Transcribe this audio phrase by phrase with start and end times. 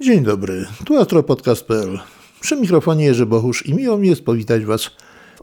[0.00, 1.98] Dzień dobry, tu astropodcast.pl.
[2.40, 4.90] Przy mikrofonie Jerzy Bohusz i miło mi jest powitać Was w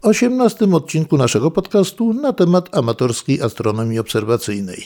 [0.01, 4.86] 18 odcinku naszego podcastu na temat amatorskiej astronomii obserwacyjnej.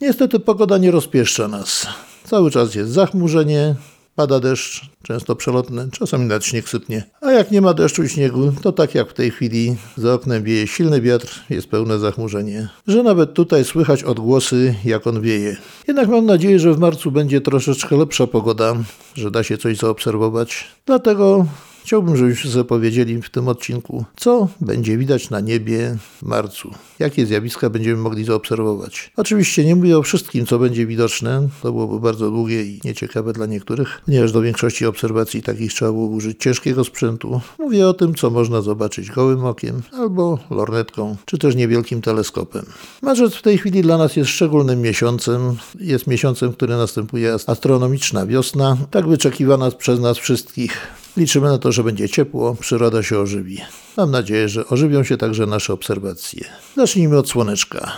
[0.00, 1.86] Niestety pogoda nie rozpieszcza nas.
[2.24, 3.74] Cały czas jest zachmurzenie,
[4.14, 7.04] pada deszcz, często przelotny, czasami nawet śnieg sypnie.
[7.20, 10.42] A jak nie ma deszczu i śniegu, to tak jak w tej chwili za oknem
[10.42, 15.56] wieje silny wiatr, jest pełne zachmurzenie, że nawet tutaj słychać odgłosy, jak on wieje.
[15.88, 18.74] Jednak mam nadzieję, że w marcu będzie troszeczkę lepsza pogoda,
[19.14, 20.64] że da się coś zaobserwować.
[20.86, 21.46] Dlatego
[21.84, 26.70] Chciałbym, żebyśmy sobie powiedzieli w tym odcinku, co będzie widać na niebie w marcu.
[26.98, 29.12] Jakie zjawiska będziemy mogli zaobserwować.
[29.16, 31.48] Oczywiście nie mówię o wszystkim, co będzie widoczne.
[31.62, 36.06] To byłoby bardzo długie i nieciekawe dla niektórych, ponieważ do większości obserwacji takich trzeba było
[36.06, 37.40] użyć ciężkiego sprzętu.
[37.58, 42.64] Mówię o tym, co można zobaczyć gołym okiem, albo lornetką, czy też niewielkim teleskopem.
[43.02, 45.56] Marzec w tej chwili dla nas jest szczególnym miesiącem.
[45.80, 51.03] Jest miesiącem, który następuje astronomiczna wiosna, tak wyczekiwana przez nas wszystkich.
[51.16, 53.60] Liczymy na to, że będzie ciepło, przyroda się ożywi.
[53.96, 56.44] Mam nadzieję, że ożywią się także nasze obserwacje.
[56.76, 57.92] Zacznijmy od słoneczka.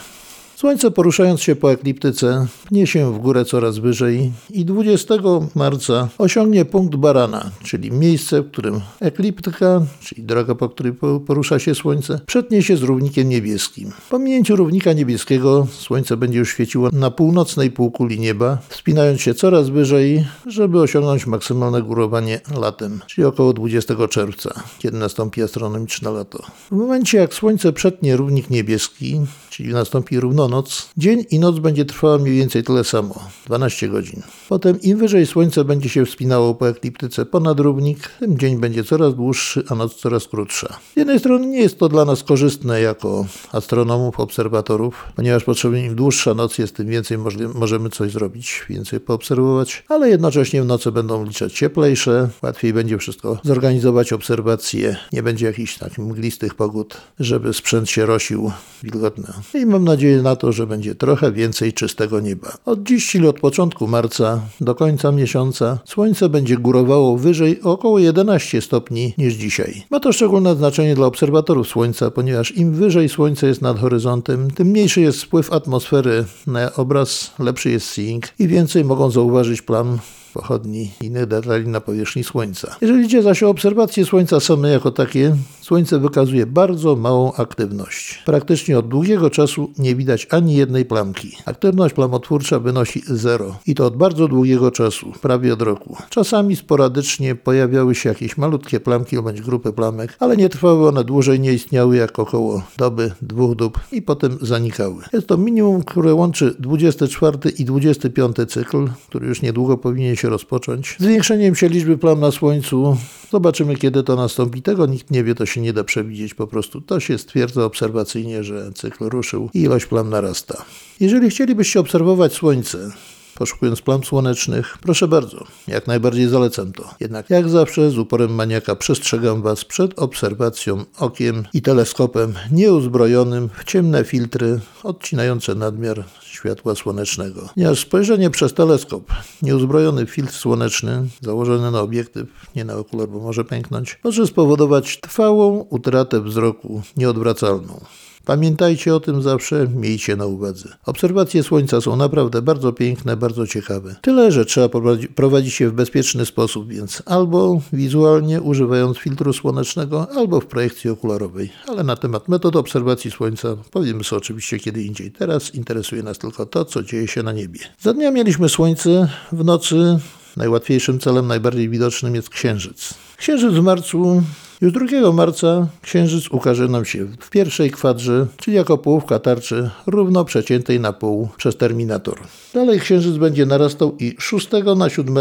[0.57, 5.15] Słońce poruszając się po ekliptyce pnie się w górę coraz wyżej i 20
[5.55, 10.93] marca osiągnie punkt Barana, czyli miejsce, w którym ekliptyka, czyli droga, po której
[11.27, 13.93] porusza się Słońce, przetnie się z równikiem niebieskim.
[14.11, 19.69] Po minięciu równika niebieskiego Słońce będzie już świeciło na północnej półkuli nieba, wspinając się coraz
[19.69, 26.43] wyżej, żeby osiągnąć maksymalne górowanie latem, czyli około 20 czerwca, kiedy nastąpi astronomiczne lato.
[26.71, 29.21] W momencie jak Słońce przetnie równik niebieski,
[29.51, 33.15] czyli nastąpi równonoc, dzień i noc będzie trwała mniej więcej tyle samo
[33.47, 34.23] 12 godzin.
[34.49, 39.15] Potem im wyżej Słońce będzie się wspinało po ekliptyce ponad równik, tym dzień będzie coraz
[39.15, 40.79] dłuższy, a noc coraz krótsza.
[40.95, 45.95] Z jednej strony nie jest to dla nas korzystne jako astronomów, obserwatorów, ponieważ potrzebna im
[45.95, 47.19] dłuższa noc jest, tym więcej
[47.55, 53.39] możemy coś zrobić, więcej poobserwować, ale jednocześnie w nocy będą liczać cieplejsze, łatwiej będzie wszystko
[53.43, 59.85] zorganizować obserwacje, nie będzie jakichś takich mglistych pogód, żeby sprzęt się rosił wilgotny i mam
[59.85, 62.53] nadzieję na to, że będzie trochę więcej czystego nieba.
[62.65, 67.99] Od dziś, czyli od początku marca do końca miesiąca, słońce będzie górowało wyżej o około
[67.99, 69.83] 11 stopni niż dzisiaj.
[69.91, 74.69] Ma to szczególne znaczenie dla obserwatorów słońca, ponieważ im wyżej słońce jest nad horyzontem, tym
[74.69, 79.99] mniejszy jest wpływ atmosfery na obraz, lepszy jest seeing i więcej mogą zauważyć plan
[80.37, 82.77] pochodni i innych detali na powierzchni Słońca.
[82.81, 85.37] Jeżeli idzie zaś o obserwacje Słońca same jako takie,
[85.67, 88.23] Słońce wykazuje bardzo małą aktywność.
[88.27, 91.37] Praktycznie od długiego czasu nie widać ani jednej plamki.
[91.45, 95.97] Aktywność plamotwórcza wynosi zero i to od bardzo długiego czasu, prawie od roku.
[96.11, 101.41] Czasami sporadycznie pojawiały się jakieś malutkie plamki bądź grupy plamek, ale nie trwały one dłużej,
[101.41, 105.03] nie istniały jak około doby, dwóch dób i potem zanikały.
[105.13, 110.97] Jest to minimum, które łączy 24 i 25 cykl, który już niedługo powinien się rozpocząć.
[110.99, 112.97] Zwiększeniem się liczby plam na Słońcu
[113.31, 114.63] zobaczymy, kiedy to nastąpi.
[114.63, 116.81] Tego nikt nie wie, to się nie da przewidzieć po prostu.
[116.81, 120.65] To się stwierdza obserwacyjnie, że cykl ruszył i ilość plam narasta.
[121.01, 122.91] Jeżeli chcielibyście obserwować Słońce,
[123.37, 126.95] poszukując plam słonecznych, proszę bardzo, jak najbardziej zalecam to.
[127.01, 133.65] Jednak jak zawsze z uporem maniaka przestrzegam Was przed obserwacją okiem i teleskopem nieuzbrojonym w
[133.65, 137.49] ciemne filtry odcinające nadmiar światła słonecznego.
[137.55, 142.27] Ponieważ spojrzenie przez teleskop, nieuzbrojony filtr słoneczny, założony na obiektyw,
[142.57, 147.81] nie na okular, bo może pęknąć, może spowodować trwałą utratę wzroku nieodwracalną.
[148.27, 150.69] Pamiętajcie o tym zawsze, miejcie na uwadze.
[150.87, 153.97] Obserwacje Słońca są naprawdę bardzo piękne, bardzo ciekawe.
[154.03, 154.69] Tyle, że trzeba
[155.15, 161.51] prowadzić je w bezpieczny sposób, więc albo wizualnie używając filtru słonecznego, albo w projekcji okularowej.
[161.69, 165.13] Ale na temat metod obserwacji Słońca powiemy sobie oczywiście kiedy indziej.
[165.13, 167.61] Teraz interesuje nas tylko to, co dzieje się na niebie.
[167.81, 169.99] Za dnia mieliśmy Słońce, w nocy
[170.37, 172.95] najłatwiejszym celem, najbardziej widocznym jest Księżyc.
[173.17, 174.23] Księżyc w marcu
[174.61, 180.25] już 2 marca księżyc ukaże nam się w pierwszej kwadrze, czyli jako połówka tarczy równo
[180.25, 182.19] przeciętej na pół przez terminator.
[182.55, 185.17] Dalej księżyc będzie narastał i 6 na 7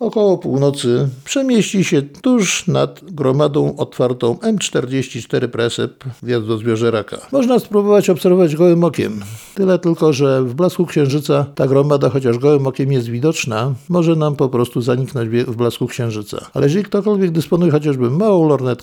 [0.00, 7.18] około północy przemieści się tuż nad gromadą otwartą M44 Precep gwiazdozbiorze Raka.
[7.32, 9.20] Można spróbować obserwować gołym okiem.
[9.54, 14.36] Tyle tylko, że w blasku księżyca ta gromada, chociaż gołym okiem jest widoczna, może nam
[14.36, 16.50] po prostu zaniknąć w blasku księżyca.
[16.54, 18.77] Ale jeżeli ktokolwiek dysponuje chociażby małą lornetą,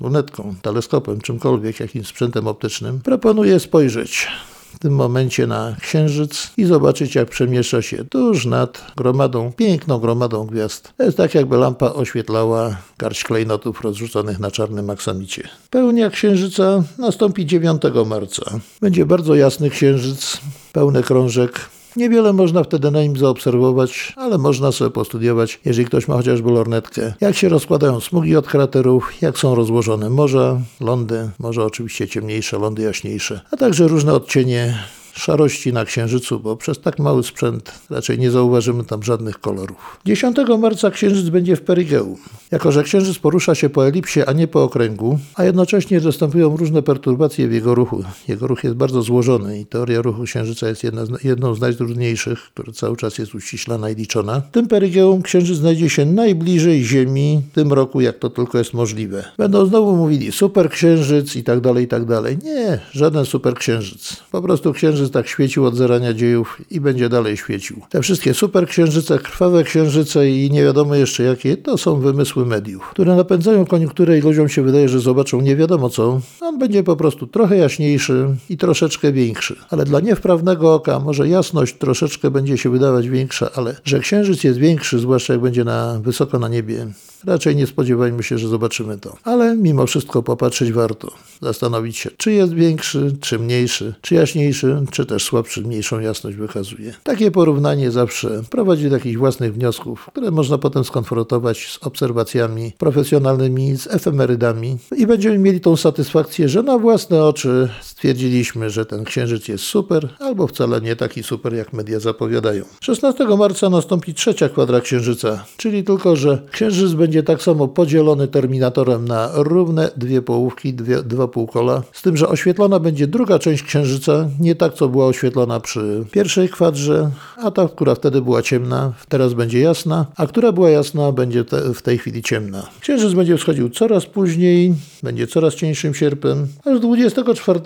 [0.00, 4.28] lunetką, teleskopem, czymkolwiek, jakimś sprzętem optycznym, proponuję spojrzeć
[4.74, 10.46] w tym momencie na Księżyc i zobaczyć, jak przemieszcza się tuż nad gromadą, piękną gromadą
[10.46, 10.92] gwiazd.
[10.96, 15.48] To jest tak, jakby lampa oświetlała garść klejnotów rozrzuconych na czarnym aksamicie.
[15.70, 18.60] Pełnia Księżyca nastąpi 9 marca.
[18.80, 20.38] Będzie bardzo jasny Księżyc,
[20.72, 21.60] pełny krążek
[21.98, 27.14] Niewiele można wtedy na nim zaobserwować, ale można sobie postudiować, jeżeli ktoś ma chociażby lornetkę,
[27.20, 32.82] jak się rozkładają smugi od kraterów, jak są rozłożone morza, lądy, może oczywiście ciemniejsze, lądy
[32.82, 34.78] jaśniejsze, a także różne odcienie
[35.18, 40.00] szarości na Księżycu, bo przez tak mały sprzęt raczej nie zauważymy tam żadnych kolorów.
[40.06, 42.16] 10 marca Księżyc będzie w perigeum.
[42.50, 46.82] Jako, że Księżyc porusza się po elipsie, a nie po okręgu, a jednocześnie występują różne
[46.82, 48.04] perturbacje w jego ruchu.
[48.28, 52.72] Jego ruch jest bardzo złożony i teoria ruchu Księżyca jest jedna jedną z najtrudniejszych, która
[52.72, 54.40] cały czas jest uściślana i liczona.
[54.40, 58.74] W tym perigeum Księżyc znajdzie się najbliżej Ziemi w tym roku, jak to tylko jest
[58.74, 59.24] możliwe.
[59.38, 62.38] Będą znowu mówili super Księżyc i tak dalej, i tak dalej.
[62.44, 64.16] Nie, żaden super Księżyc.
[64.30, 67.80] Po prostu Księżyc tak świecił od zarania dziejów i będzie dalej świecił.
[67.90, 72.90] Te wszystkie super księżyce, krwawe księżyce i nie wiadomo jeszcze jakie, to są wymysły mediów,
[72.90, 76.20] które napędzają koniunkturę i ludziom się wydaje, że zobaczą nie wiadomo co.
[76.40, 79.56] On będzie po prostu trochę jaśniejszy i troszeczkę większy.
[79.70, 84.58] Ale dla niewprawnego oka może jasność troszeczkę będzie się wydawać większa, ale że księżyc jest
[84.58, 86.86] większy, zwłaszcza jak będzie na wysoko na niebie,
[87.24, 89.16] Raczej nie spodziewajmy się, że zobaczymy to.
[89.24, 91.12] Ale mimo wszystko popatrzeć warto.
[91.42, 96.94] Zastanowić się, czy jest większy, czy mniejszy, czy jaśniejszy, czy też słabszy, mniejszą jasność wykazuje.
[97.02, 103.76] Takie porównanie zawsze prowadzi do jakichś własnych wniosków, które można potem skonfrontować z obserwacjami profesjonalnymi,
[103.76, 109.48] z efemerydami i będziemy mieli tą satysfakcję, że na własne oczy stwierdziliśmy, że ten księżyc
[109.48, 112.64] jest super, albo wcale nie taki super, jak media zapowiadają.
[112.80, 118.28] 16 marca nastąpi trzecia kwadra księżyca, czyli tylko, że księżyc będzie będzie tak samo podzielony
[118.28, 123.62] terminatorem na równe dwie połówki, dwie, dwa półkola, z tym, że oświetlona będzie druga część
[123.62, 128.92] Księżyca, nie tak, co była oświetlona przy pierwszej kwadrze, a ta, która wtedy była ciemna,
[129.08, 132.66] teraz będzie jasna, a która była jasna, będzie te, w tej chwili ciemna.
[132.80, 137.60] Księżyc będzie wschodził coraz później, będzie coraz cieńszym sierpem, aż 24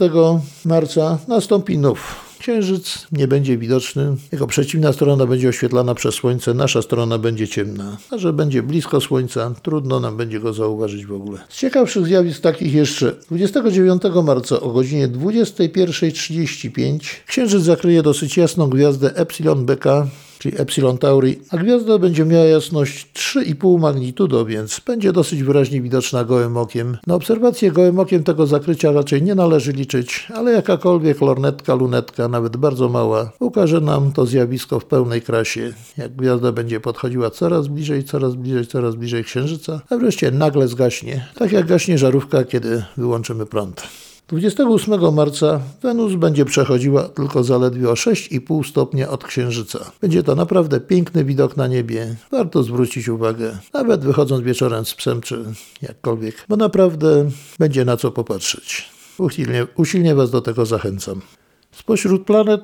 [0.64, 6.82] marca nastąpi nów Księżyc nie będzie widoczny, jego przeciwna strona będzie oświetlana przez Słońce, nasza
[6.82, 7.96] strona będzie ciemna.
[8.10, 11.38] A że będzie blisko Słońca, trudno nam będzie go zauważyć w ogóle.
[11.48, 19.14] Z ciekawszych zjawisk takich jeszcze 29 marca o godzinie 21.35 Księżyc zakryje dosyć jasną gwiazdę
[19.14, 20.06] Epsilon Beka
[20.42, 26.24] czyli Epsilon Tauri, a gwiazda będzie miała jasność 3,5 magnitudo, więc będzie dosyć wyraźnie widoczna
[26.24, 26.98] gołym okiem.
[27.06, 32.56] Na obserwację gołym okiem tego zakrycia raczej nie należy liczyć, ale jakakolwiek lornetka, lunetka, nawet
[32.56, 38.04] bardzo mała, ukaże nam to zjawisko w pełnej krasie, jak gwiazda będzie podchodziła coraz bliżej,
[38.04, 43.46] coraz bliżej, coraz bliżej Księżyca, a wreszcie nagle zgaśnie, tak jak gaśnie żarówka, kiedy wyłączymy
[43.46, 43.82] prąd.
[44.32, 49.92] 28 marca Wenus będzie przechodziła tylko zaledwie o 6,5 stopnia od Księżyca.
[50.00, 52.16] Będzie to naprawdę piękny widok na niebie.
[52.30, 55.44] Warto zwrócić uwagę, nawet wychodząc wieczorem z psem czy
[55.82, 58.88] jakkolwiek, bo naprawdę będzie na co popatrzeć.
[59.18, 61.20] Usilnie, usilnie Was do tego zachęcam.
[61.72, 62.62] Spośród planet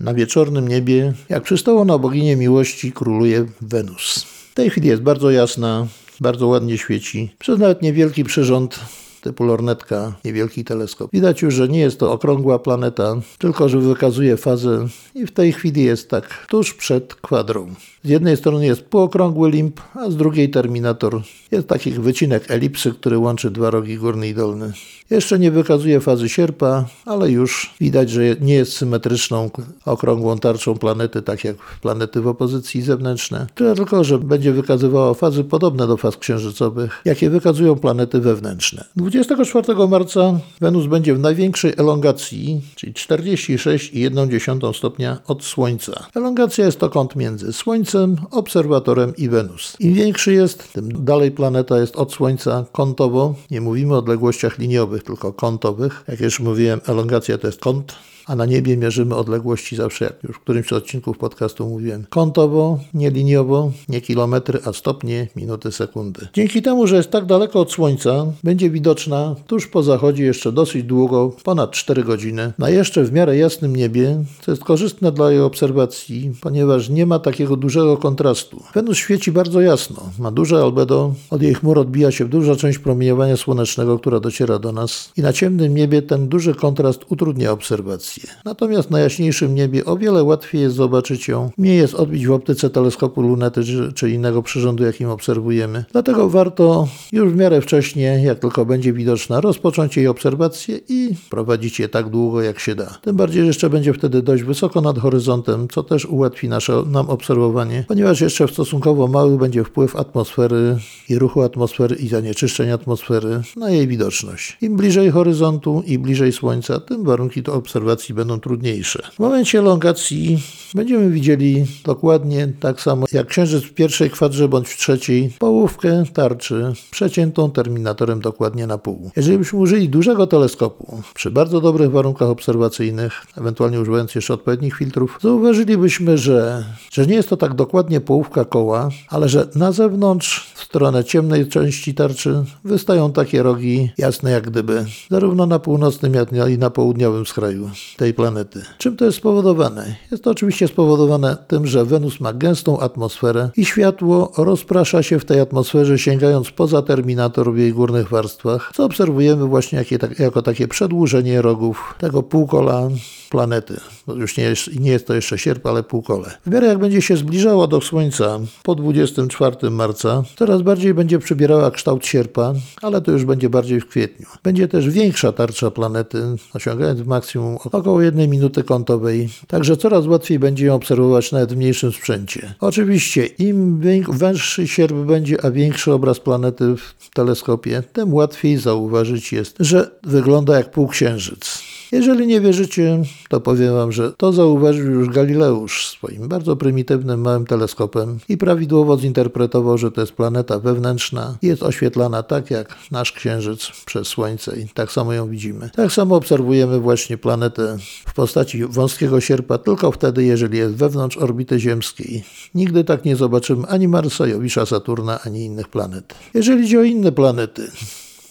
[0.00, 4.26] na wieczornym niebie, jak przystało na boginię miłości, króluje Wenus.
[4.50, 5.86] W tej chwili jest bardzo jasna,
[6.20, 7.34] bardzo ładnie świeci.
[7.38, 8.80] Przez nawet niewielki przyrząd
[9.20, 11.10] typu lornetka, niewielki teleskop.
[11.12, 15.52] Widać już, że nie jest to okrągła planeta, tylko że wykazuje fazę i w tej
[15.52, 17.74] chwili jest tak tuż przed kwadrą.
[18.04, 21.22] Z jednej strony jest półokrągły limb, a z drugiej terminator.
[21.50, 24.72] Jest taki wycinek elipsy, który łączy dwa rogi górny i dolny.
[25.10, 29.50] Jeszcze nie wykazuje fazy sierpa, ale już widać, że nie jest symetryczną,
[29.84, 33.46] okrągłą tarczą planety, tak jak planety w opozycji zewnętrzne.
[33.54, 38.84] Tyle tylko, że będzie wykazywała fazy podobne do faz księżycowych, jakie wykazują planety wewnętrzne.
[38.96, 46.06] 24 marca Wenus będzie w największej elongacji, czyli 46,1 stopnia od Słońca.
[46.14, 49.76] Elongacja jest to kąt między Słońcem, obserwatorem i Wenus.
[49.80, 53.34] Im większy jest, tym dalej planeta jest od Słońca kątowo.
[53.50, 56.04] Nie mówimy o odległościach liniowych, tylko kątowych.
[56.08, 57.94] Jak już mówiłem, elongacja to jest kąt
[58.30, 62.78] a na niebie mierzymy odległości zawsze, jak już w którymś z odcinków podcastu mówiłem, kątowo,
[62.94, 66.28] nie liniowo, nie kilometry, a stopnie, minuty, sekundy.
[66.34, 70.82] Dzięki temu, że jest tak daleko od Słońca, będzie widoczna tuż po zachodzie jeszcze dosyć
[70.82, 75.40] długo, ponad 4 godziny, na jeszcze w miarę jasnym niebie, co jest korzystne dla jej
[75.40, 78.62] obserwacji, ponieważ nie ma takiego dużego kontrastu.
[78.74, 83.36] Wenus świeci bardzo jasno, ma duże albedo, od jej chmur odbija się duża część promieniowania
[83.36, 88.19] słonecznego, która dociera do nas i na ciemnym niebie ten duży kontrast utrudnia obserwację.
[88.44, 91.50] Natomiast na jaśniejszym niebie o wiele łatwiej jest zobaczyć ją.
[91.58, 93.62] Nie jest odbić w optyce teleskopu lunety
[93.94, 95.84] czy, innego przyrządu, jakim obserwujemy.
[95.92, 101.80] Dlatego warto już w miarę wcześnie, jak tylko będzie widoczna, rozpocząć jej obserwację i prowadzić
[101.80, 102.98] je tak długo, jak się da.
[103.02, 107.10] Tym bardziej, że jeszcze będzie wtedy dość wysoko nad horyzontem, co też ułatwi nasze nam
[107.10, 113.70] obserwowanie, ponieważ jeszcze stosunkowo mały będzie wpływ atmosfery i ruchu atmosfery i zanieczyszczeń atmosfery na
[113.70, 114.58] jej widoczność.
[114.60, 119.02] Im bliżej horyzontu i bliżej Słońca, tym warunki do obserwacji obserwacji będą trudniejsze.
[119.12, 120.42] W momencie elongacji
[120.74, 126.72] będziemy widzieli dokładnie tak samo jak księżyc w pierwszej kwadrze bądź w trzeciej, połówkę tarczy
[126.90, 129.10] przeciętą terminatorem dokładnie na pół.
[129.16, 135.18] Jeżeli byśmy użyli dużego teleskopu przy bardzo dobrych warunkach obserwacyjnych, ewentualnie używając jeszcze odpowiednich filtrów,
[135.22, 140.64] zauważylibyśmy, że, że nie jest to tak dokładnie połówka koła, ale że na zewnątrz, w
[140.64, 146.58] stronę ciemnej części tarczy, wystają takie rogi jasne jak gdyby, zarówno na północnym, jak i
[146.58, 148.62] na południowym skraju tej planety.
[148.78, 149.96] Czym to jest spowodowane?
[150.10, 155.24] Jest to oczywiście spowodowane tym, że Wenus ma gęstą atmosferę i światło rozprasza się w
[155.24, 159.84] tej atmosferze, sięgając poza terminator w jej górnych warstwach, co obserwujemy właśnie
[160.18, 162.88] jako takie przedłużenie rogów tego półkola
[163.30, 163.80] planety.
[164.16, 166.30] Już nie jest, nie jest to jeszcze sierp, ale półkole.
[166.46, 171.70] W miarę jak będzie się zbliżała do Słońca po 24 marca, coraz bardziej będzie przybierała
[171.70, 174.26] kształt sierpa, ale to już będzie bardziej w kwietniu.
[174.42, 176.22] Będzie też większa tarcza planety,
[176.54, 181.92] osiągając maksimum około jednej minuty kątowej, także coraz łatwiej będzie ją obserwować nawet w mniejszym
[181.92, 182.54] sprzęcie.
[182.60, 189.56] Oczywiście im węższy sierp będzie, a większy obraz planety w teleskopie, tym łatwiej zauważyć jest,
[189.60, 191.69] że wygląda jak półksiężyc.
[191.92, 197.46] Jeżeli nie wierzycie, to powiem Wam, że to zauważył już Galileusz swoim bardzo prymitywnym małym
[197.46, 203.12] teleskopem i prawidłowo zinterpretował, że to jest planeta wewnętrzna i jest oświetlana tak jak nasz
[203.12, 205.70] Księżyc przez Słońce i tak samo ją widzimy.
[205.76, 211.60] Tak samo obserwujemy właśnie planetę w postaci wąskiego sierpa tylko wtedy, jeżeli jest wewnątrz orbity
[211.60, 212.24] ziemskiej.
[212.54, 216.14] Nigdy tak nie zobaczymy ani Marsa, Jowisza, Saturna, ani innych planet.
[216.34, 217.70] Jeżeli chodzi o inne planety,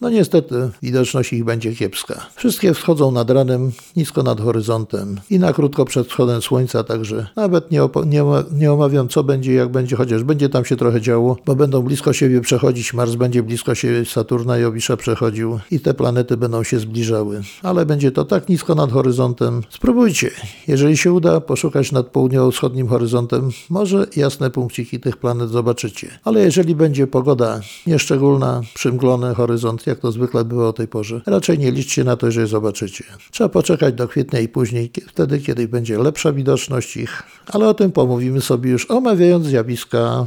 [0.02, 2.26] no niestety widoczność ich będzie kiepska.
[2.36, 7.72] Wszystkie wschodzą nad ranem, nisko nad horyzontem i na krótko przed wschodem słońca, także nawet
[7.72, 11.56] nie, nie, nie omawiam co będzie, jak będzie, chociaż będzie tam się trochę działo, bo
[11.56, 16.38] będą blisko siebie przechodzić, Mars będzie blisko siebie Saturna i Owisza przechodził i te planety
[16.38, 17.42] będą się zbliżały.
[17.64, 19.62] Ale będzie to tak nisko nad horyzontem.
[19.70, 20.32] Spróbujcie.
[20.68, 26.08] Jeżeli się uda poszukać nad południowo-wschodnim horyzontem, może jasne punkciki tych planet zobaczycie.
[26.24, 31.22] Ale jeżeli będzie pogoda nieszczególna, przymglony horyzont, jak to zwykle było o tej porze.
[31.26, 33.04] Raczej nie liczcie na to, że je zobaczycie.
[33.32, 37.92] Trzeba poczekać do kwietnia i później, wtedy, kiedy będzie lepsza widoczność ich, ale o tym
[37.92, 40.26] pomówimy sobie już omawiając zjawiska,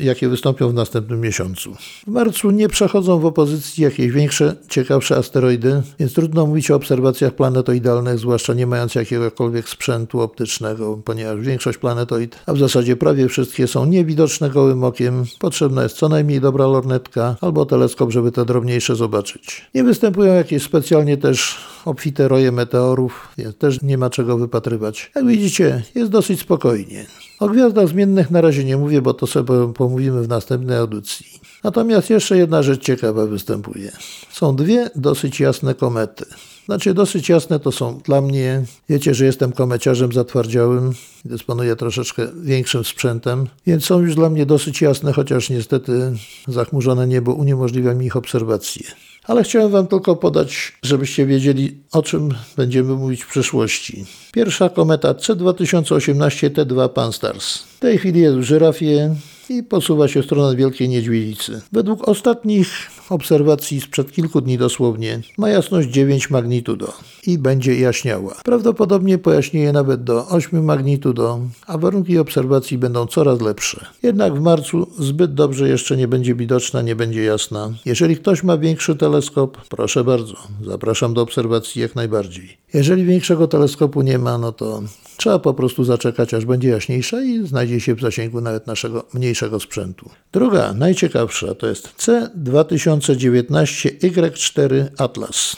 [0.00, 1.74] jakie wystąpią w następnym miesiącu.
[2.06, 7.34] W marcu nie przechodzą w opozycji jakieś większe, ciekawsze asteroidy, więc trudno mówić o obserwacjach
[7.34, 13.66] planetoidalnych, zwłaszcza nie mając jakiegokolwiek sprzętu optycznego, ponieważ większość planetoid, a w zasadzie prawie wszystkie
[13.66, 15.24] są niewidoczne gołym okiem.
[15.38, 19.66] Potrzebna jest co najmniej dobra lornetka albo teleskop, żeby te drobniejsze zobaczyć.
[19.74, 25.10] Nie występują jakieś specjalnie też obfite roje meteorów, więc też nie ma czego wypatrywać.
[25.14, 27.06] Jak widzicie, jest dosyć spokojnie.
[27.40, 31.26] O gwiazdach zmiennych na razie nie mówię, bo to sobie pomówimy w następnej audycji.
[31.64, 33.92] Natomiast jeszcze jedna rzecz ciekawa występuje.
[34.32, 36.24] Są dwie dosyć jasne komety.
[36.66, 40.92] Znaczy dosyć jasne to są dla mnie, wiecie, że jestem komeciarzem zatwardziałym,
[41.24, 46.12] dysponuję troszeczkę większym sprzętem, więc są już dla mnie dosyć jasne, chociaż niestety
[46.48, 48.82] zachmurzone niebo uniemożliwia mi ich obserwację.
[49.24, 54.04] Ale chciałem Wam tylko podać, żebyście wiedzieli, o czym będziemy mówić w przyszłości.
[54.32, 57.58] Pierwsza kometa C2018 T2 Pan-STARRS.
[57.58, 59.14] W tej chwili jest w żyrafie
[59.48, 61.60] i posuwa się w stronę Wielkiej Niedźwiedzicy.
[61.72, 62.68] Według ostatnich
[63.12, 66.92] obserwacji sprzed kilku dni dosłownie ma jasność 9 magnitudo
[67.26, 68.34] i będzie jaśniała.
[68.44, 73.86] Prawdopodobnie pojaśnieje nawet do 8 magnitudo, a warunki obserwacji będą coraz lepsze.
[74.02, 77.72] Jednak w marcu zbyt dobrze jeszcze nie będzie widoczna, nie będzie jasna.
[77.84, 80.34] Jeżeli ktoś ma większy teleskop, proszę bardzo,
[80.64, 82.56] zapraszam do obserwacji jak najbardziej.
[82.76, 84.82] Jeżeli większego teleskopu nie ma, no to
[85.16, 89.60] trzeba po prostu zaczekać, aż będzie jaśniejsza i znajdzie się w zasięgu nawet naszego mniejszego
[89.60, 90.10] sprzętu.
[90.32, 95.56] Druga, najciekawsza, to jest C2019Y4 Atlas.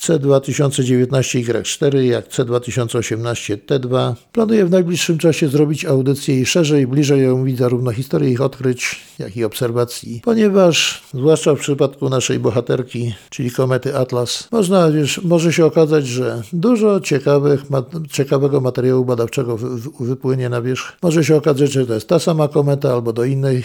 [0.00, 4.14] C2019Y4 jak C2018T2.
[4.32, 9.36] Planuję w najbliższym czasie zrobić audycję i szerzej, bliżej omówić zarówno historię ich odkryć, jak
[9.36, 15.66] i obserwacji, ponieważ zwłaszcza w przypadku naszej bohaterki, czyli komety Atlas, można, wiesz, może się
[15.66, 19.68] okazać, że dużo ciekawych, ma, ciekawego materiału badawczego wy,
[20.00, 20.92] wypłynie na wierzch.
[21.02, 23.62] Może się okazać, że to jest ta sama kometa albo do innej,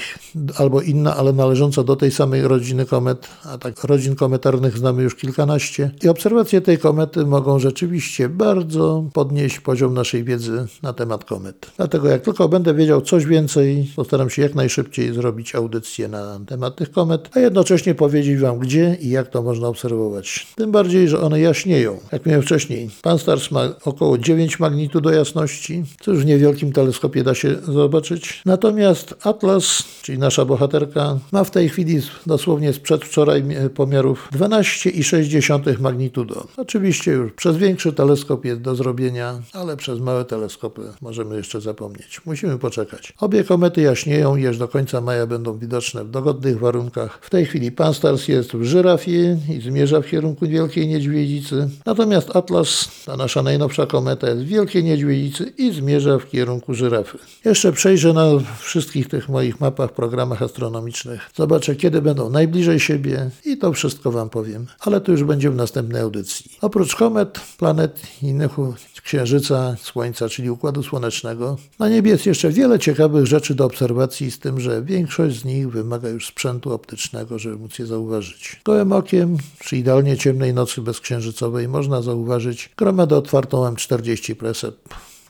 [0.58, 5.16] albo inna, ale należąca do tej samej rodziny komet, a tak rodzin kometarnych znamy już
[5.16, 5.92] kilkanaście.
[6.04, 11.72] I obserwacje tej komety mogą rzeczywiście bardzo podnieść poziom naszej wiedzy na temat komet.
[11.78, 16.76] Dlatego jak tylko będę wiedział coś więcej, postaram się jak najszybciej zrobić audycję na temat
[16.76, 20.48] tych komet, a jednocześnie powiedzieć Wam gdzie i jak to można obserwować.
[20.56, 22.00] Tym bardziej, że one jaśnieją.
[22.12, 27.24] Jak miałem wcześniej, Pan-STARRS ma około 9 magnitud do jasności, co już w niewielkim teleskopie
[27.24, 28.42] da się zobaczyć.
[28.46, 33.44] Natomiast Atlas, czyli nasza bohaterka, ma w tej chwili dosłownie z przedwczoraj
[33.76, 36.48] pomiarów 12,6 magnitud magnitudo.
[36.58, 42.22] Oczywiście już przez większy teleskop jest do zrobienia, ale przez małe teleskopy możemy jeszcze zapomnieć.
[42.26, 43.14] Musimy poczekać.
[43.20, 47.20] Obie komety jaśnieją i aż do końca maja będą widoczne w dogodnych warunkach.
[47.22, 51.70] W tej chwili Pan-STARRS jest w żyrafie i zmierza w kierunku Wielkiej Niedźwiedzicy.
[51.86, 57.18] Natomiast Atlas, ta nasza najnowsza kometa, jest w Wielkiej Niedźwiedzicy i zmierza w kierunku żyrafy.
[57.46, 58.26] Jeszcze przejrzę na
[58.60, 61.30] wszystkich tych moich mapach, programach astronomicznych.
[61.36, 64.66] Zobaczę, kiedy będą najbliżej siebie i to wszystko Wam powiem.
[64.80, 66.52] Ale to już będzie w następnym audycji.
[66.62, 68.52] Oprócz komet, planet innych
[69.04, 74.40] Księżyca, Słońca, czyli Układu Słonecznego, na niebie jest jeszcze wiele ciekawych rzeczy do obserwacji, z
[74.40, 78.62] tym, że większość z nich wymaga już sprzętu optycznego, żeby móc je zauważyć.
[78.66, 84.76] Gołym okiem, przy idealnie ciemnej nocy bezksiężycowej, można zauważyć gromadę otwartą M40 Presep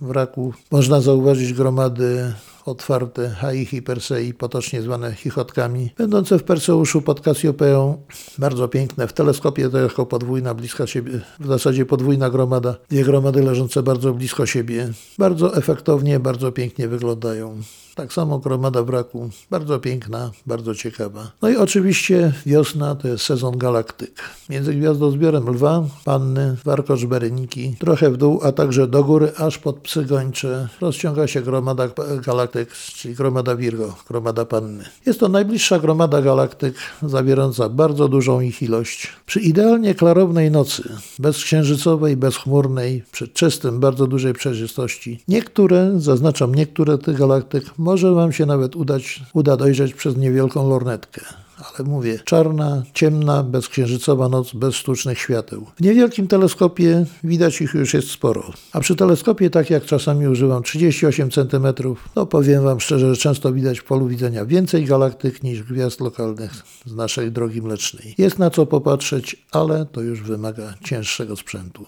[0.02, 0.54] w raku.
[0.72, 2.34] Można zauważyć gromady
[2.70, 7.98] otwarte Hai i Persei, potocznie zwane chichotkami, będące w Perseuszu pod Kasiopeą,
[8.38, 9.08] bardzo piękne.
[9.08, 12.76] W teleskopie to jako podwójna, bliska siebie, w zasadzie podwójna gromada.
[12.90, 14.90] Dwie gromady leżące bardzo blisko siebie.
[15.18, 17.62] Bardzo efektownie, bardzo pięknie wyglądają.
[17.96, 21.32] Tak samo gromada wraku, bardzo piękna, bardzo ciekawa.
[21.42, 24.22] No i oczywiście wiosna to jest sezon galaktyk.
[24.50, 29.80] Między gwiazdozbiorem Lwa, Panny, Warkocz, Bereniki, trochę w dół, a także do góry, aż pod
[29.80, 31.90] Psy Gończe, rozciąga się gromada
[32.26, 34.84] galaktyk, czyli gromada Virgo, gromada Panny.
[35.06, 39.08] Jest to najbliższa gromada galaktyk, zawierająca bardzo dużą ich ilość.
[39.26, 40.84] Przy idealnie klarownej nocy,
[41.20, 48.46] bezksiężycowej, bezchmurnej, przy czystym, bardzo dużej przejrzystości, niektóre, zaznaczam niektóre tych galaktyk, może Wam się
[48.46, 51.22] nawet udać, uda dojrzeć przez niewielką lornetkę
[51.60, 55.66] ale mówię, czarna, ciemna, bezksiężycowa noc bez sztucznych świateł.
[55.76, 58.52] W niewielkim teleskopie widać ich już jest sporo.
[58.74, 61.68] A przy teleskopie, tak jak czasami używam 38 cm,
[62.14, 66.52] to powiem Wam szczerze, że często widać w polu widzenia więcej galaktyk niż gwiazd lokalnych
[66.86, 68.16] z naszej drogi mlecznej.
[68.18, 71.86] Jest na co popatrzeć, ale to już wymaga cięższego sprzętu.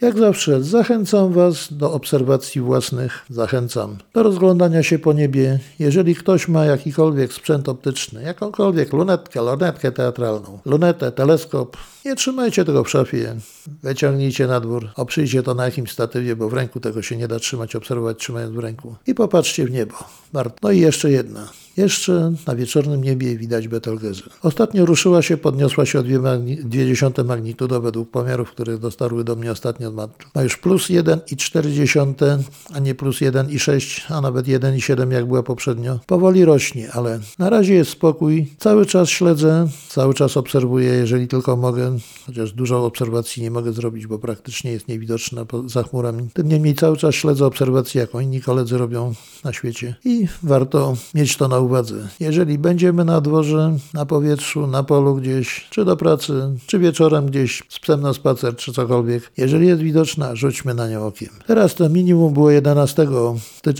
[0.00, 5.58] Jak zawsze zachęcam Was do obserwacji własnych, zachęcam do rozglądania się po niebie.
[5.78, 12.84] Jeżeli ktoś ma jakikolwiek sprzęt optyczny, jakąkolwiek lunetkę, lornetkę teatralną, lunetę, teleskop, nie trzymajcie tego
[12.84, 13.36] w szafie,
[13.82, 17.38] wyciągnijcie na dwór, oprzyjcie to na jakimś statywie, bo w ręku tego się nie da
[17.38, 19.94] trzymać, obserwować trzymając w ręku i popatrzcie w niebo.
[20.62, 21.48] No i jeszcze jedna.
[21.76, 24.22] Jeszcze na wieczornym niebie widać Betelgezy.
[24.42, 29.92] Ostatnio ruszyła się, podniosła się o 2,2 magnitudo według pomiarów, które dotarły do mnie ostatnio.
[30.34, 32.38] Ma już plus 1,4,
[32.74, 36.00] a nie plus 1,6, a nawet 1,7 jak była poprzednio.
[36.06, 38.46] Powoli rośnie, ale na razie jest spokój.
[38.58, 44.06] Cały czas śledzę, cały czas obserwuję, jeżeli tylko mogę, chociaż dużo obserwacji nie mogę zrobić,
[44.06, 46.28] bo praktycznie jest niewidoczna za chmurami.
[46.32, 51.36] Tym niemniej cały czas śledzę obserwacje, jaką inni koledzy robią na świecie i warto mieć
[51.36, 51.65] to na uwadze.
[52.20, 56.32] Jeżeli będziemy na dworze, na powietrzu, na polu gdzieś, czy do pracy,
[56.66, 61.06] czy wieczorem gdzieś z psem na spacer, czy cokolwiek, jeżeli jest widoczna, rzućmy na nią
[61.06, 61.28] okiem.
[61.46, 63.06] Teraz to minimum było 11,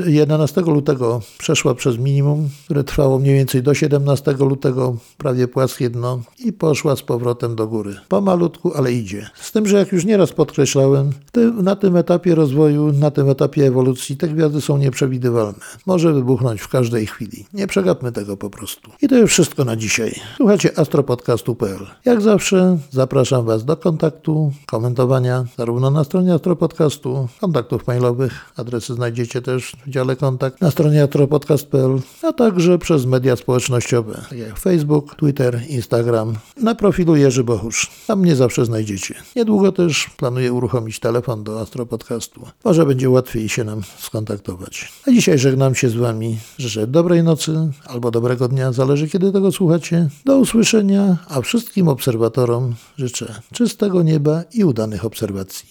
[0.07, 6.23] 11 lutego, przeszła przez minimum, które trwało mniej więcej do 17 lutego, prawie płaskie dno
[6.39, 7.95] i poszła z powrotem do góry.
[8.09, 9.31] Pomalutku, ale idzie.
[9.41, 11.11] Z tym, że jak już nieraz podkreślałem,
[11.63, 15.59] na tym etapie rozwoju, na tym etapie ewolucji te gwiazdy są nieprzewidywalne.
[15.87, 17.47] Może wybuchnąć w każdej chwili.
[17.53, 18.91] Nie przegapmy tego po prostu.
[19.03, 20.15] I to już wszystko na dzisiaj.
[20.37, 21.87] Słuchajcie astropodcastu.pl.
[22.05, 29.43] Jak zawsze zapraszam Was do kontaktu, komentowania, zarówno na stronie Astropodcastu, kontaktów mailowych, adresy znajdziecie
[29.43, 35.15] też w dziale kontakt na stronie astropodcast.pl, a także przez media społecznościowe, tak jak Facebook,
[35.15, 37.91] Twitter, Instagram, na profilu Jerzy Bochusz.
[38.07, 39.15] Tam mnie zawsze znajdziecie.
[39.37, 42.47] Niedługo też planuję uruchomić telefon do Astropodcastu.
[42.65, 44.93] Może będzie łatwiej się nam skontaktować.
[45.09, 46.39] A dzisiaj żegnam się z Wami.
[46.59, 50.09] Życzę dobrej nocy albo dobrego dnia, zależy kiedy tego słuchacie.
[50.25, 55.69] Do usłyszenia, a wszystkim obserwatorom życzę czystego nieba i udanych obserwacji.